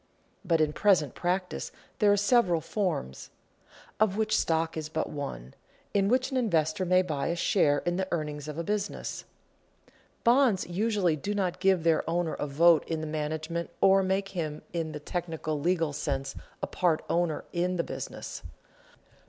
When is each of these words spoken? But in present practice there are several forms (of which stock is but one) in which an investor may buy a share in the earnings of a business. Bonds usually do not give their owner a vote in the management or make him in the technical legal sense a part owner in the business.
But 0.43 0.59
in 0.61 0.73
present 0.73 1.13
practice 1.13 1.71
there 1.99 2.11
are 2.11 2.17
several 2.17 2.59
forms 2.59 3.29
(of 3.99 4.17
which 4.17 4.35
stock 4.35 4.75
is 4.75 4.89
but 4.89 5.11
one) 5.11 5.53
in 5.93 6.07
which 6.07 6.31
an 6.31 6.37
investor 6.37 6.85
may 6.85 7.03
buy 7.03 7.27
a 7.27 7.35
share 7.35 7.83
in 7.85 7.97
the 7.97 8.07
earnings 8.09 8.47
of 8.47 8.57
a 8.57 8.63
business. 8.63 9.25
Bonds 10.23 10.65
usually 10.65 11.15
do 11.15 11.35
not 11.35 11.59
give 11.59 11.83
their 11.83 12.03
owner 12.09 12.33
a 12.33 12.47
vote 12.47 12.83
in 12.87 12.99
the 13.01 13.05
management 13.05 13.69
or 13.79 14.01
make 14.01 14.29
him 14.29 14.63
in 14.73 14.91
the 14.91 14.99
technical 14.99 15.59
legal 15.59 15.93
sense 15.93 16.33
a 16.63 16.65
part 16.65 17.03
owner 17.07 17.45
in 17.53 17.75
the 17.75 17.83
business. 17.83 18.41